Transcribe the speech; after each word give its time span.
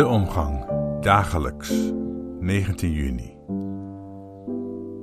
De 0.00 0.06
omgang, 0.06 0.64
dagelijks, 1.00 1.70
19 2.40 2.92
juni. 2.92 3.36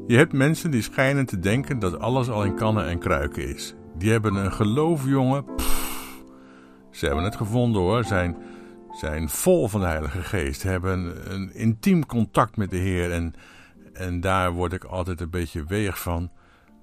Je 0.08 0.18
hebt 0.18 0.34
mensen 0.34 0.72
die 0.72 0.82
schijnen 0.82 1.26
te 1.26 1.40
denken 1.40 1.80
dat 1.80 2.00
alles 2.00 2.30
al 2.30 2.44
in 2.44 2.56
kannen 2.56 2.86
en 2.88 3.00
kruiken 3.00 3.56
is. 3.56 3.76
Die 3.98 4.12
hebben 4.12 4.36
een 4.36 4.52
geloof, 4.52 5.06
jongen. 5.06 5.46
Pff, 5.56 6.24
ze 6.92 7.06
hebben 7.06 7.24
het 7.24 7.36
gevonden 7.36 7.82
hoor. 7.82 8.04
Zijn, 8.04 8.38
zijn 8.92 9.30
vol 9.30 9.68
van 9.68 9.80
de 9.80 9.86
Heilige 9.86 10.22
Geest. 10.22 10.64
Hebben 10.64 11.32
een 11.34 11.54
intiem 11.54 12.06
contact 12.06 12.58
met 12.58 12.70
de 12.70 12.78
Heer. 12.78 13.12
En, 13.12 13.34
en 13.94 14.20
daar 14.20 14.52
word 14.52 14.74
ik 14.74 14.84
altijd 14.84 15.22
een 15.22 15.30
beetje 15.30 15.64
weeg 15.64 16.02
van. 16.02 16.32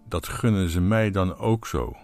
Dat 0.09 0.29
gunnen 0.29 0.69
ze 0.69 0.81
mij 0.81 1.11
dan 1.11 1.37
ook 1.37 1.67
zo. 1.67 1.97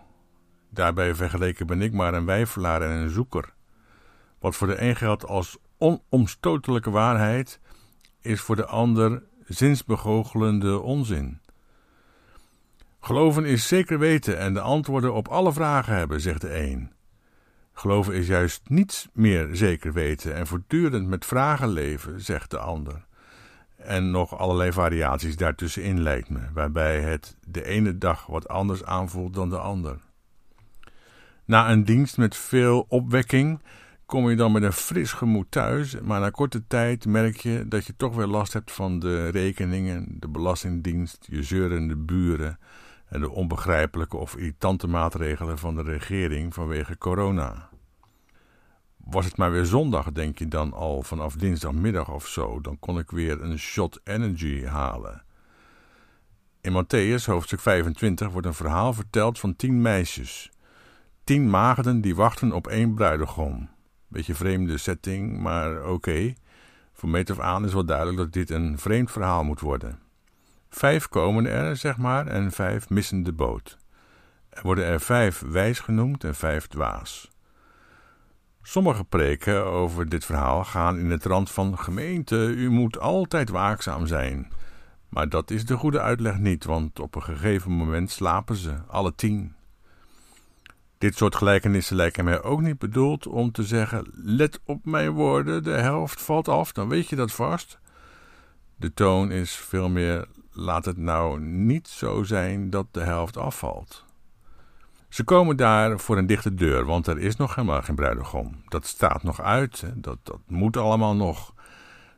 Daarbij 0.71 1.15
vergeleken 1.15 1.67
ben 1.67 1.83
ik 1.83 1.93
maar 1.93 2.15
een 2.15 2.27
wijfelaar 2.27 2.83
en 2.83 2.91
een 2.91 3.11
zoeker. 3.11 3.53
Wat 4.39 4.57
voor 4.57 4.67
de 4.67 4.83
een 4.83 4.97
geldt 4.97 5.27
als 5.27 5.59
onomstotelijke 5.81 6.91
waarheid, 6.91 7.61
is 8.21 8.41
voor 8.41 8.57
de 8.57 8.67
ander 8.67 9.23
zinsbegoochelende 9.47 10.81
onzin. 10.81 11.41
Geloven 13.01 13.45
is 13.45 13.69
zeker 13.69 13.99
weten 13.99 14.39
en 14.39 14.55
de 14.55 14.61
antwoorden 14.61 15.15
op 15.15 15.29
alle 15.29 15.53
vragen 15.53 15.95
hebben, 15.95 16.21
zegt 16.21 16.41
de 16.41 16.59
een. 16.59 16.93
Geloven 17.73 18.15
is 18.15 18.27
juist 18.27 18.69
niets 18.69 19.09
meer 19.13 19.49
zeker 19.53 19.93
weten 19.93 20.35
en 20.35 20.47
voortdurend 20.47 21.07
met 21.07 21.25
vragen 21.25 21.69
leven, 21.69 22.21
zegt 22.21 22.51
de 22.51 22.59
ander. 22.59 23.07
En 23.77 24.11
nog 24.11 24.39
allerlei 24.39 24.73
variaties 24.73 25.37
daartussenin 25.37 26.03
lijkt 26.03 26.31
me, 26.31 26.41
waarbij 26.53 27.01
het 27.01 27.37
de 27.47 27.65
ene 27.65 27.99
dag 27.99 28.27
wat 28.27 28.49
anders 28.49 28.85
aanvoelt 28.85 29.35
dan 29.35 29.51
de 29.51 29.59
ander. 29.59 29.99
Na 31.45 31.71
een 31.71 31.85
dienst 31.85 32.17
met 32.17 32.37
veel 32.37 32.85
opwekking 32.89 33.61
kom 34.11 34.31
je 34.31 34.37
dan 34.37 34.53
met 34.53 34.63
een 34.63 34.73
fris 34.73 35.13
gemoed 35.13 35.51
thuis, 35.51 36.01
maar 36.01 36.21
na 36.21 36.31
korte 36.31 36.67
tijd 36.67 37.07
merk 37.07 37.37
je 37.37 37.65
dat 37.69 37.87
je 37.87 37.97
toch 37.97 38.15
weer 38.15 38.27
last 38.27 38.53
hebt 38.53 38.73
van 38.73 38.99
de 38.99 39.29
rekeningen, 39.29 40.07
de 40.19 40.29
belastingdienst, 40.29 41.27
je 41.31 41.43
zeurende 41.43 41.97
buren 41.97 42.59
en 43.09 43.21
de 43.21 43.31
onbegrijpelijke 43.31 44.17
of 44.17 44.37
irritante 44.37 44.87
maatregelen 44.87 45.59
van 45.59 45.75
de 45.75 45.83
regering 45.83 46.55
vanwege 46.55 46.99
corona. 46.99 47.69
Was 48.97 49.25
het 49.25 49.37
maar 49.37 49.51
weer 49.51 49.65
zondag, 49.65 50.13
denk 50.13 50.39
je 50.39 50.49
dan 50.49 50.73
al 50.73 51.03
vanaf 51.03 51.35
dinsdagmiddag 51.35 52.11
of 52.11 52.27
zo, 52.27 52.61
dan 52.61 52.79
kon 52.79 52.99
ik 52.99 53.11
weer 53.11 53.43
een 53.43 53.59
shot 53.59 54.01
energy 54.05 54.65
halen. 54.65 55.23
In 56.61 56.73
Matthäus, 56.73 57.25
hoofdstuk 57.25 57.61
25, 57.61 58.31
wordt 58.31 58.47
een 58.47 58.55
verhaal 58.55 58.93
verteld 58.93 59.39
van 59.39 59.57
tien 59.57 59.83
meisjes. 59.83 60.51
Tien 61.25 61.51
maagden 61.51 62.01
die 62.01 62.15
wachten 62.15 62.53
op 62.53 62.67
één 62.67 62.95
bruidegom. 62.95 63.79
Beetje 64.11 64.35
vreemde 64.35 64.79
setting, 64.79 65.39
maar 65.39 65.85
oké. 65.85 66.35
Voor 66.93 67.09
meet 67.09 67.31
af 67.31 67.39
aan 67.39 67.65
is 67.65 67.73
wel 67.73 67.85
duidelijk 67.85 68.17
dat 68.17 68.33
dit 68.33 68.51
een 68.51 68.79
vreemd 68.79 69.11
verhaal 69.11 69.45
moet 69.45 69.61
worden. 69.61 69.99
Vijf 70.69 71.09
komen 71.09 71.47
er, 71.47 71.77
zeg 71.77 71.97
maar, 71.97 72.27
en 72.27 72.53
vijf 72.53 72.89
missen 72.89 73.23
de 73.23 73.33
boot. 73.33 73.79
Er 74.49 74.63
worden 74.63 74.85
er 74.85 75.01
vijf 75.01 75.43
wijs 75.47 75.81
genoemd 75.81 76.25
en 76.25 76.35
vijf 76.35 76.67
dwaas. 76.67 77.31
Sommige 78.63 79.05
preken 79.05 79.65
over 79.65 80.09
dit 80.09 80.25
verhaal 80.25 80.65
gaan 80.65 80.99
in 80.99 81.11
het 81.11 81.25
rand 81.25 81.51
van 81.51 81.79
gemeente, 81.79 82.37
u 82.37 82.71
moet 82.71 82.99
altijd 82.99 83.49
waakzaam 83.49 84.07
zijn. 84.07 84.53
Maar 85.09 85.29
dat 85.29 85.51
is 85.51 85.65
de 85.65 85.77
goede 85.77 86.01
uitleg 86.01 86.39
niet, 86.39 86.65
want 86.65 87.01
op 87.01 87.15
een 87.15 87.23
gegeven 87.23 87.71
moment 87.71 88.11
slapen 88.11 88.57
ze, 88.57 88.75
alle 88.87 89.15
tien. 89.15 89.55
Dit 91.01 91.17
soort 91.17 91.37
gelijkenissen 91.37 91.97
lijken 91.97 92.25
mij 92.25 92.43
ook 92.43 92.61
niet 92.61 92.79
bedoeld 92.79 93.27
om 93.27 93.53
te 93.53 93.63
zeggen: 93.63 94.07
let 94.13 94.61
op 94.65 94.85
mijn 94.85 95.11
woorden, 95.11 95.63
de 95.63 95.71
helft 95.71 96.23
valt 96.23 96.49
af, 96.49 96.73
dan 96.73 96.89
weet 96.89 97.09
je 97.09 97.17
dat 97.17 97.33
vast. 97.33 97.79
De 98.77 98.95
toon 98.95 99.31
is 99.31 99.57
veel 99.57 99.89
meer: 99.89 100.29
laat 100.53 100.85
het 100.85 100.97
nou 100.97 101.41
niet 101.41 101.89
zo 101.89 102.23
zijn 102.23 102.71
dat 102.71 102.87
de 102.91 103.01
helft 103.01 103.37
afvalt. 103.37 104.05
Ze 105.09 105.25
komen 105.25 105.57
daar 105.57 105.99
voor 105.99 106.19
een 106.19 106.27
dichte 106.27 106.55
deur, 106.55 106.85
want 106.85 107.07
er 107.07 107.19
is 107.19 107.37
nog 107.37 107.55
helemaal 107.55 107.83
geen 107.83 107.95
bruidegom. 107.95 108.63
Dat 108.69 108.87
staat 108.87 109.23
nog 109.23 109.41
uit, 109.41 109.85
dat, 109.95 110.19
dat 110.23 110.41
moet 110.47 110.77
allemaal 110.77 111.17
nog. 111.17 111.55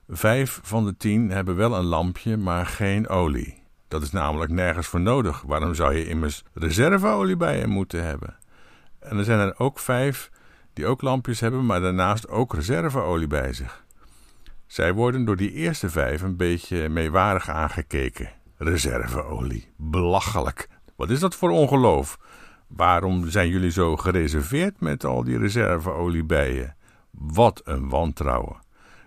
Vijf 0.09 0.61
van 0.63 0.85
de 0.85 0.97
tien 0.97 1.31
hebben 1.31 1.57
wel 1.57 1.75
een 1.75 1.85
lampje, 1.85 2.37
maar 2.37 2.67
geen 2.67 3.09
olie. 3.09 3.63
Dat 3.89 4.03
is 4.03 4.11
namelijk 4.11 4.51
nergens 4.51 4.87
voor 4.87 5.01
nodig. 5.01 5.43
Waarom 5.43 5.75
zou 5.75 5.95
je 5.95 6.09
immers 6.09 6.43
reserveolie 6.53 7.37
bij 7.37 7.59
je 7.59 7.67
moeten 7.67 8.05
hebben? 8.05 8.41
En 9.03 9.19
er 9.19 9.25
zijn 9.25 9.39
er 9.39 9.59
ook 9.59 9.79
vijf 9.79 10.31
die 10.73 10.87
ook 10.87 11.03
lampjes 11.03 11.41
hebben, 11.41 11.67
maar 11.67 11.81
daarnaast 11.81 12.29
ook 12.29 12.55
reserveolie 12.55 13.27
bij 13.27 13.53
zich. 13.53 13.85
Zij 14.67 14.93
worden 14.93 15.25
door 15.25 15.37
die 15.37 15.53
eerste 15.53 15.91
vijf 15.91 16.23
een 16.23 16.37
beetje 16.37 16.89
meewarig 16.89 17.49
aangekeken. 17.49 18.31
Reserveolie, 18.57 19.69
belachelijk. 19.77 20.69
Wat 20.97 21.11
is 21.11 21.21
dat 21.21 21.35
voor 21.35 21.51
ongeloof? 21.51 22.19
Waarom 22.67 23.29
zijn 23.29 23.49
jullie 23.49 23.71
zo 23.71 23.97
gereserveerd 23.97 24.81
met 24.81 25.05
al 25.05 25.25
die 25.25 25.39
reserveolie 25.39 26.25
bij 26.25 26.55
je? 26.55 26.73
Wat 27.11 27.61
een 27.65 27.89
wantrouwen. 27.89 28.57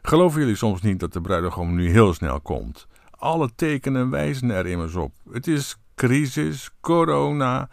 Geloven 0.02 0.40
jullie 0.40 0.56
soms 0.56 0.82
niet 0.82 1.00
dat 1.00 1.14
de 1.14 1.22
bruidegom 1.22 1.76
nu 1.76 1.90
heel 1.90 2.14
snel 2.14 2.42
komt? 2.42 2.88
Alle 3.10 3.50
tekenen 3.56 4.10
wijzen 4.10 4.50
er 4.50 4.66
immers 4.66 4.96
op. 4.96 5.14
Het 5.32 5.48
is 5.48 5.78
crisis, 5.96 6.72
corona, 6.82 7.70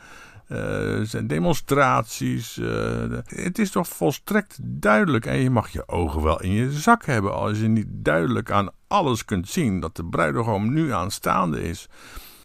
uh, 0.52 1.00
zijn 1.02 1.26
demonstraties. 1.26 2.56
Uh, 2.56 3.18
het 3.24 3.58
is 3.58 3.70
toch 3.70 3.88
volstrekt 3.88 4.58
duidelijk. 4.62 5.26
En 5.26 5.38
je 5.38 5.50
mag 5.50 5.68
je 5.68 5.88
ogen 5.88 6.22
wel 6.22 6.40
in 6.40 6.50
je 6.50 6.72
zak 6.72 7.04
hebben 7.04 7.34
als 7.34 7.58
je 7.60 7.68
niet 7.68 7.86
duidelijk 7.88 8.50
aan 8.50 8.70
alles 8.86 9.24
kunt 9.24 9.48
zien 9.48 9.80
dat 9.80 9.96
de 9.96 10.04
bruidegom 10.04 10.72
nu 10.72 10.92
aanstaande 10.92 11.62
is. 11.62 11.88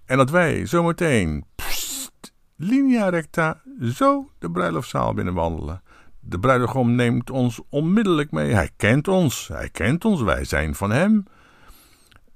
En 0.06 0.18
dat 0.18 0.30
wij 0.30 0.66
zometeen, 0.66 1.46
pst, 1.56 2.34
linea 2.56 3.10
recta, 3.10 3.62
zo 3.82 4.30
de 4.40 4.52
bruiloftzaal 4.52 5.14
binnenwandelen. 5.14 5.82
De 6.20 6.40
bruidegom 6.40 6.96
neemt 6.96 7.30
ons 7.30 7.62
onmiddellijk 7.70 8.32
mee. 8.32 8.54
Hij 8.54 8.70
kent 8.76 9.08
ons, 9.08 9.48
hij 9.48 9.70
kent 9.70 10.06
ons, 10.06 10.22
wij 10.22 10.44
zijn 10.44 10.76
van 10.76 10.92
hem. 10.92 11.26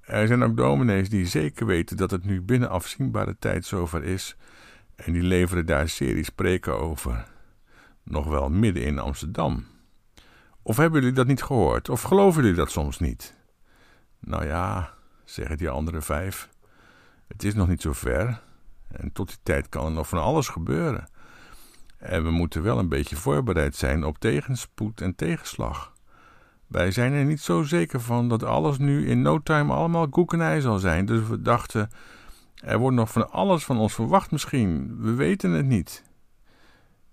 Er 0.02 0.28
zijn 0.28 0.44
ook 0.44 0.58
dominees 0.58 1.09
die 1.09 1.28
zeker 1.28 1.66
weten 1.66 1.98
dat 1.98 2.12
het 2.12 2.26
nu 2.26 2.42
binnen 2.42 2.70
afzienbare 2.70 3.36
tijd 3.40 3.66
zover 3.66 4.03
is 4.03 4.36
en 5.06 5.13
die 5.13 5.23
leveren 5.23 5.66
daar 5.66 5.89
series 5.89 6.25
spreken 6.25 6.79
over. 6.79 7.25
Nog 8.03 8.28
wel 8.28 8.50
midden 8.50 8.84
in 8.84 9.00
Amsterdam. 9.00 9.66
Of 10.62 10.78
hebben 10.78 11.00
jullie 11.00 11.16
dat 11.16 11.28
niet 11.28 11.44
gehoord? 11.44 11.89
Of 11.89 12.01
geloven 12.01 12.41
jullie 12.41 12.57
dat 12.57 12.72
soms 12.72 13.00
niet? 13.00 13.35
Nou 14.19 14.45
ja, 14.45 14.94
zeggen 15.23 15.57
die 15.57 15.69
andere 15.69 16.01
vijf. 16.01 16.50
Het 17.28 17.44
is 17.44 17.53
nog 17.53 17.67
niet 17.67 17.81
zo 17.81 17.94
ver. 17.94 18.41
En 18.88 19.11
tot 19.11 19.28
die 19.28 19.38
tijd 19.44 19.69
kan 19.69 19.85
er 19.85 19.91
nog 19.91 20.07
van 20.07 20.22
alles 20.22 20.47
gebeuren. 20.47 21.07
En 21.97 22.23
we 22.23 22.31
moeten 22.31 22.63
wel 22.63 22.79
een 22.79 22.90
beetje 22.90 23.16
voorbereid 23.16 23.75
zijn 23.75 24.03
op 24.03 24.17
tegenspoed 24.19 25.01
en 25.01 25.16
tegenslag. 25.16 25.94
Wij 26.67 26.91
zijn 26.91 27.13
er 27.13 27.25
niet 27.25 27.41
zo 27.41 27.64
zeker 27.64 28.02
van 28.02 28.29
dat 28.29 28.43
alles 28.43 28.78
nu 28.78 29.08
in 29.08 29.22
no 29.22 29.41
time 29.41 29.73
allemaal 29.73 30.09
koekenij 30.09 30.61
zal 30.61 30.79
zijn. 30.79 31.05
Dus 31.05 31.28
we 31.28 31.41
dachten, 31.41 31.90
er 32.61 32.78
wordt 32.78 32.96
nog 32.96 33.11
van 33.11 33.31
alles 33.31 33.63
van 33.63 33.78
ons 33.78 33.93
verwacht 33.93 34.31
misschien. 34.31 34.97
We 34.99 35.13
weten 35.13 35.52
het 35.52 35.66
niet. 35.66 36.03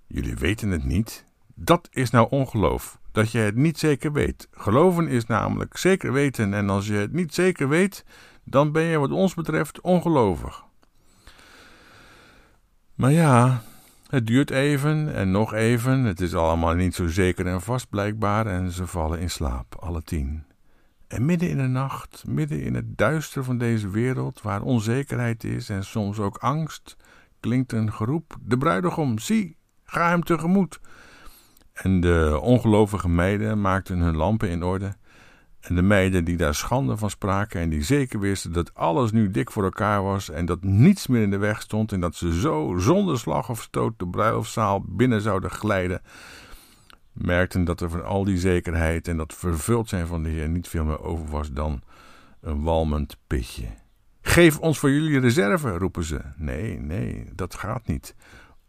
Jullie 0.06 0.34
weten 0.34 0.70
het 0.70 0.84
niet? 0.84 1.26
Dat 1.54 1.88
is 1.90 2.10
nou 2.10 2.26
ongeloof. 2.30 2.98
Dat 3.12 3.30
je 3.30 3.38
het 3.38 3.56
niet 3.56 3.78
zeker 3.78 4.12
weet. 4.12 4.48
Geloven 4.50 5.08
is 5.08 5.26
namelijk 5.26 5.76
zeker 5.76 6.12
weten. 6.12 6.54
En 6.54 6.70
als 6.70 6.86
je 6.86 6.94
het 6.94 7.12
niet 7.12 7.34
zeker 7.34 7.68
weet, 7.68 8.04
dan 8.44 8.72
ben 8.72 8.82
je 8.82 8.98
wat 8.98 9.10
ons 9.10 9.34
betreft 9.34 9.80
ongelovig. 9.80 10.64
Maar 12.94 13.12
ja, 13.12 13.62
het 14.08 14.26
duurt 14.26 14.50
even 14.50 15.14
en 15.14 15.30
nog 15.30 15.54
even. 15.54 16.04
Het 16.04 16.20
is 16.20 16.34
allemaal 16.34 16.74
niet 16.74 16.94
zo 16.94 17.06
zeker 17.06 17.46
en 17.46 17.60
vast 17.60 17.88
blijkbaar. 17.88 18.46
En 18.46 18.70
ze 18.70 18.86
vallen 18.86 19.20
in 19.20 19.30
slaap, 19.30 19.74
alle 19.80 20.02
tien. 20.02 20.47
En 21.08 21.24
midden 21.24 21.48
in 21.50 21.56
de 21.56 21.66
nacht, 21.66 22.24
midden 22.26 22.62
in 22.62 22.74
het 22.74 22.98
duister 22.98 23.44
van 23.44 23.58
deze 23.58 23.90
wereld, 23.90 24.42
waar 24.42 24.62
onzekerheid 24.62 25.44
is 25.44 25.68
en 25.68 25.84
soms 25.84 26.18
ook 26.18 26.36
angst, 26.36 26.96
klinkt 27.40 27.72
een 27.72 27.92
geroep: 27.92 28.36
De 28.40 28.58
bruidegom, 28.58 29.18
zie, 29.18 29.56
ga 29.84 30.08
hem 30.08 30.22
tegemoet. 30.22 30.80
En 31.72 32.00
de 32.00 32.38
ongelovige 32.42 33.08
meiden 33.08 33.60
maakten 33.60 33.98
hun 33.98 34.16
lampen 34.16 34.48
in 34.48 34.62
orde. 34.62 34.96
En 35.60 35.74
de 35.74 35.82
meiden 35.82 36.24
die 36.24 36.36
daar 36.36 36.54
schande 36.54 36.96
van 36.96 37.10
spraken 37.10 37.60
en 37.60 37.68
die 37.68 37.82
zeker 37.82 38.20
wisten 38.20 38.52
dat 38.52 38.74
alles 38.74 39.12
nu 39.12 39.30
dik 39.30 39.50
voor 39.50 39.64
elkaar 39.64 40.02
was 40.02 40.30
en 40.30 40.46
dat 40.46 40.62
niets 40.62 41.06
meer 41.06 41.22
in 41.22 41.30
de 41.30 41.38
weg 41.38 41.60
stond 41.60 41.92
en 41.92 42.00
dat 42.00 42.14
ze 42.14 42.40
zo 42.40 42.74
zonder 42.78 43.18
slag 43.18 43.50
of 43.50 43.62
stoot 43.62 43.98
de 43.98 44.08
bruiloftszaal 44.08 44.84
binnen 44.86 45.20
zouden 45.20 45.50
glijden, 45.50 46.02
merkten 47.18 47.64
dat 47.64 47.80
er 47.80 47.90
van 47.90 48.04
al 48.04 48.24
die 48.24 48.38
zekerheid 48.38 49.08
en 49.08 49.16
dat 49.16 49.34
vervuld 49.34 49.88
zijn 49.88 50.06
van 50.06 50.22
de 50.22 50.28
Heer 50.28 50.48
niet 50.48 50.68
veel 50.68 50.84
meer 50.84 51.00
over 51.00 51.26
was 51.26 51.52
dan 51.52 51.82
een 52.40 52.62
walmend 52.62 53.16
pitje. 53.26 53.66
Geef 54.20 54.58
ons 54.58 54.78
voor 54.78 54.90
jullie 54.90 55.20
reserve, 55.20 55.70
roepen 55.70 56.04
ze. 56.04 56.20
Nee, 56.36 56.80
nee, 56.80 57.30
dat 57.34 57.54
gaat 57.54 57.86
niet. 57.86 58.14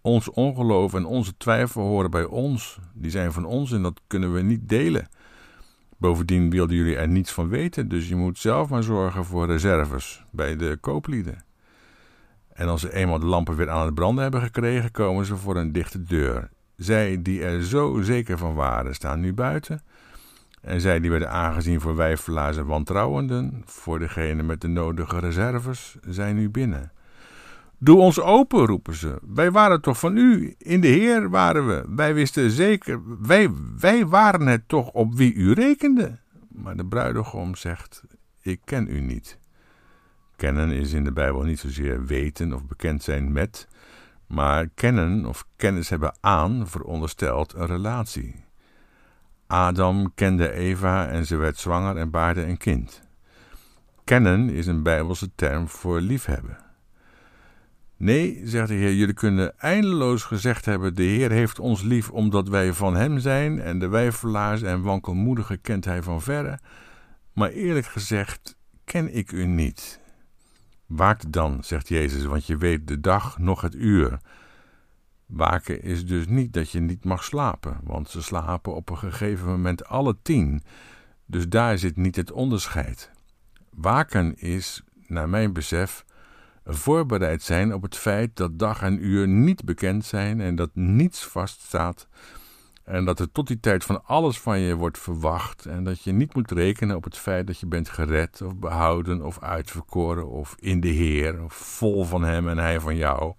Ons 0.01 0.29
ongeloof 0.29 0.93
en 0.93 1.05
onze 1.05 1.37
twijfel 1.37 1.81
horen 1.81 2.11
bij 2.11 2.23
ons. 2.23 2.79
Die 2.93 3.11
zijn 3.11 3.31
van 3.31 3.45
ons 3.45 3.71
en 3.71 3.81
dat 3.81 4.01
kunnen 4.07 4.33
we 4.33 4.41
niet 4.41 4.69
delen. 4.69 5.07
Bovendien 5.97 6.49
wilden 6.49 6.75
jullie 6.75 6.95
er 6.95 7.07
niets 7.07 7.31
van 7.31 7.49
weten, 7.49 7.87
dus 7.87 8.07
je 8.07 8.15
moet 8.15 8.37
zelf 8.37 8.69
maar 8.69 8.83
zorgen 8.83 9.25
voor 9.25 9.45
reserves 9.45 10.23
bij 10.31 10.55
de 10.55 10.77
kooplieden. 10.81 11.43
En 12.53 12.67
als 12.67 12.81
ze 12.81 12.93
eenmaal 12.93 13.19
de 13.19 13.25
lampen 13.25 13.55
weer 13.55 13.69
aan 13.69 13.85
het 13.85 13.95
branden 13.95 14.23
hebben 14.23 14.41
gekregen, 14.41 14.91
komen 14.91 15.25
ze 15.25 15.35
voor 15.35 15.57
een 15.57 15.71
dichte 15.71 16.03
deur. 16.03 16.49
Zij 16.79 17.21
die 17.21 17.43
er 17.43 17.63
zo 17.63 18.01
zeker 18.01 18.37
van 18.37 18.53
waren, 18.53 18.95
staan 18.95 19.19
nu 19.19 19.33
buiten. 19.33 19.81
En 20.61 20.81
zij 20.81 20.99
die 20.99 21.09
werden 21.09 21.31
aangezien 21.31 21.81
voor 21.81 21.95
wijfelaars 21.95 22.57
en 22.57 22.65
wantrouwenden, 22.65 23.61
voor 23.65 23.99
degene 23.99 24.43
met 24.43 24.61
de 24.61 24.67
nodige 24.67 25.19
reserves, 25.19 25.95
zijn 26.07 26.35
nu 26.35 26.49
binnen. 26.49 26.91
Doe 27.77 27.97
ons 27.97 28.19
open, 28.19 28.65
roepen 28.65 28.95
ze. 28.95 29.19
Wij 29.21 29.51
waren 29.51 29.81
toch 29.81 29.99
van 29.99 30.17
u. 30.17 30.55
In 30.57 30.81
de 30.81 30.87
Heer 30.87 31.29
waren 31.29 31.67
we. 31.67 31.85
Wij 31.95 32.13
wisten 32.13 32.51
zeker. 32.51 33.01
Wij, 33.21 33.49
wij 33.79 34.05
waren 34.05 34.47
het 34.47 34.67
toch 34.67 34.89
op 34.91 35.15
wie 35.15 35.33
u 35.33 35.53
rekende. 35.53 36.17
Maar 36.47 36.77
de 36.77 36.85
bruidegom 36.85 37.55
zegt: 37.55 38.03
Ik 38.41 38.61
ken 38.65 38.87
u 38.87 38.99
niet. 38.99 39.37
Kennen 40.35 40.71
is 40.71 40.93
in 40.93 41.03
de 41.03 41.11
Bijbel 41.11 41.41
niet 41.41 41.59
zozeer 41.59 42.05
weten 42.05 42.53
of 42.53 42.65
bekend 42.65 43.03
zijn 43.03 43.31
met, 43.31 43.67
maar 44.29 44.67
kennen 44.67 45.25
of 45.25 45.45
kennis 45.55 45.89
hebben 45.89 46.13
aan 46.19 46.67
veronderstelt 46.67 47.53
een 47.53 47.65
relatie. 47.65 48.35
Adam 49.47 50.13
kende 50.15 50.51
Eva 50.51 51.07
en 51.07 51.25
ze 51.25 51.35
werd 51.35 51.57
zwanger 51.57 51.97
en 51.97 52.09
baarde 52.09 52.45
een 52.45 52.57
kind. 52.57 53.01
Kennen 54.03 54.49
is 54.49 54.67
een 54.67 54.83
Bijbelse 54.83 55.29
term 55.35 55.67
voor 55.67 56.01
liefhebben. 56.01 56.57
Nee, 57.97 58.41
zegt 58.43 58.67
de 58.67 58.73
Heer, 58.73 58.93
jullie 58.93 59.13
kunnen 59.13 59.59
eindeloos 59.59 60.23
gezegd 60.23 60.65
hebben: 60.65 60.95
De 60.95 61.03
Heer 61.03 61.31
heeft 61.31 61.59
ons 61.59 61.81
lief 61.81 62.11
omdat 62.11 62.49
wij 62.49 62.73
van 62.73 62.95
Hem 62.95 63.19
zijn, 63.19 63.59
en 63.61 63.79
de 63.79 63.87
wijfelaars 63.87 64.61
en 64.61 64.81
wankelmoedigen 64.81 65.61
kent 65.61 65.85
Hij 65.85 66.03
van 66.03 66.21
verre. 66.21 66.59
Maar 67.33 67.49
eerlijk 67.49 67.85
gezegd, 67.85 68.57
ken 68.83 69.15
ik 69.15 69.31
u 69.31 69.45
niet. 69.45 69.99
Waakt 70.89 71.31
dan, 71.31 71.63
zegt 71.63 71.87
Jezus, 71.87 72.25
want 72.25 72.45
je 72.45 72.57
weet 72.57 72.87
de 72.87 72.99
dag 72.99 73.37
nog 73.37 73.61
het 73.61 73.75
uur. 73.75 74.19
Waken 75.25 75.81
is 75.81 76.05
dus 76.05 76.27
niet 76.27 76.53
dat 76.53 76.71
je 76.71 76.79
niet 76.79 77.05
mag 77.05 77.23
slapen, 77.23 77.79
want 77.83 78.09
ze 78.09 78.21
slapen 78.21 78.75
op 78.75 78.89
een 78.89 78.97
gegeven 78.97 79.47
moment 79.47 79.85
alle 79.85 80.17
tien. 80.21 80.63
Dus 81.25 81.49
daar 81.49 81.77
zit 81.77 81.97
niet 81.97 82.15
het 82.15 82.31
onderscheid. 82.31 83.11
Waken 83.69 84.37
is, 84.37 84.83
naar 85.07 85.29
mijn 85.29 85.53
besef, 85.53 86.05
voorbereid 86.65 87.41
zijn 87.41 87.73
op 87.73 87.81
het 87.81 87.97
feit 87.97 88.35
dat 88.35 88.59
dag 88.59 88.81
en 88.81 89.05
uur 89.05 89.27
niet 89.27 89.65
bekend 89.65 90.05
zijn 90.05 90.41
en 90.41 90.55
dat 90.55 90.69
niets 90.73 91.25
vaststaat. 91.25 92.07
En 92.89 93.05
dat 93.05 93.19
er 93.19 93.31
tot 93.31 93.47
die 93.47 93.59
tijd 93.59 93.83
van 93.83 94.05
alles 94.05 94.39
van 94.39 94.59
je 94.59 94.75
wordt 94.75 94.97
verwacht. 94.97 95.65
En 95.65 95.83
dat 95.83 96.03
je 96.03 96.11
niet 96.11 96.35
moet 96.35 96.51
rekenen 96.51 96.95
op 96.95 97.03
het 97.03 97.17
feit 97.17 97.47
dat 97.47 97.59
je 97.59 97.65
bent 97.65 97.89
gered 97.89 98.41
of 98.41 98.55
behouden 98.55 99.21
of 99.21 99.39
uitverkoren 99.39 100.29
of 100.29 100.55
in 100.59 100.79
de 100.79 100.87
Heer 100.87 101.43
of 101.43 101.53
vol 101.53 102.03
van 102.03 102.23
Hem 102.23 102.49
en 102.49 102.57
Hij 102.57 102.79
van 102.79 102.95
jou. 102.95 103.33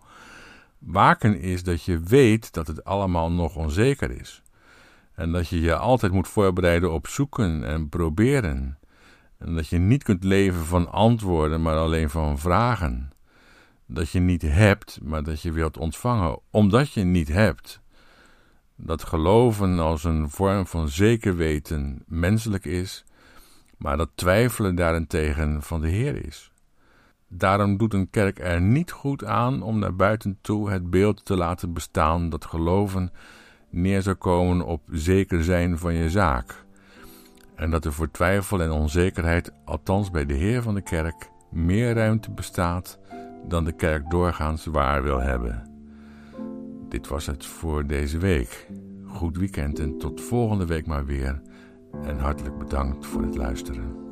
Waken 0.79 1.41
is 1.41 1.62
dat 1.62 1.82
je 1.85 2.00
weet 2.00 2.52
dat 2.52 2.67
het 2.67 2.85
allemaal 2.85 3.32
nog 3.32 3.56
onzeker 3.56 4.11
is. 4.11 4.43
En 5.14 5.32
dat 5.32 5.49
je 5.49 5.61
je 5.61 5.76
altijd 5.76 6.12
moet 6.12 6.29
voorbereiden 6.29 6.93
op 6.93 7.06
zoeken 7.06 7.64
en 7.64 7.88
proberen. 7.88 8.79
En 9.38 9.55
dat 9.55 9.69
je 9.69 9.79
niet 9.79 10.03
kunt 10.03 10.25
leven 10.25 10.64
van 10.64 10.93
antwoorden, 10.93 11.62
maar 11.62 11.76
alleen 11.76 12.11
van 12.11 12.38
vragen. 12.38 13.12
Dat 13.87 14.11
je 14.11 14.20
niet 14.20 14.43
hebt, 14.43 14.99
maar 15.03 15.23
dat 15.23 15.43
je 15.43 15.53
wilt 15.53 15.79
ontvangen, 15.79 16.38
omdat 16.50 16.93
je 16.93 17.03
niet 17.03 17.29
hebt. 17.29 17.81
Dat 18.82 19.05
geloven 19.05 19.79
als 19.79 20.05
een 20.05 20.31
vorm 20.31 20.67
van 20.67 20.88
zeker 20.88 21.37
weten 21.37 22.03
menselijk 22.06 22.65
is, 22.65 23.05
maar 23.77 23.97
dat 23.97 24.11
twijfelen 24.15 24.75
daarentegen 24.75 25.62
van 25.62 25.81
de 25.81 25.88
Heer 25.88 26.25
is. 26.25 26.50
Daarom 27.29 27.77
doet 27.77 27.94
een 27.94 28.11
kerk 28.11 28.38
er 28.38 28.61
niet 28.61 28.91
goed 28.91 29.25
aan 29.25 29.62
om 29.62 29.79
naar 29.79 29.97
buiten 29.97 30.38
toe 30.41 30.71
het 30.71 30.91
beeld 30.91 31.25
te 31.25 31.37
laten 31.37 31.73
bestaan 31.73 32.29
dat 32.29 32.44
geloven 32.44 33.12
neer 33.71 34.03
zou 34.03 34.17
komen 34.17 34.67
op 34.67 34.82
zeker 34.91 35.44
zijn 35.44 35.79
van 35.79 35.94
je 35.94 36.11
zaak. 36.11 36.65
En 37.55 37.71
dat 37.71 37.85
er 37.85 37.93
voor 37.93 38.11
twijfel 38.11 38.62
en 38.62 38.71
onzekerheid, 38.71 39.53
althans 39.65 40.11
bij 40.11 40.27
de 40.27 40.35
Heer 40.35 40.62
van 40.62 40.75
de 40.75 40.82
kerk, 40.82 41.31
meer 41.50 41.94
ruimte 41.94 42.31
bestaat 42.31 42.99
dan 43.49 43.65
de 43.65 43.73
kerk 43.73 44.11
doorgaans 44.11 44.65
waar 44.67 45.03
wil 45.03 45.21
hebben. 45.21 45.69
Dit 46.90 47.08
was 47.08 47.26
het 47.26 47.46
voor 47.46 47.87
deze 47.87 48.19
week. 48.19 48.66
Goed 49.06 49.37
weekend 49.37 49.78
en 49.78 49.98
tot 49.98 50.20
volgende 50.20 50.66
week 50.66 50.87
maar 50.87 51.04
weer. 51.04 51.42
En 52.02 52.19
hartelijk 52.19 52.58
bedankt 52.58 53.06
voor 53.06 53.22
het 53.22 53.37
luisteren. 53.37 54.09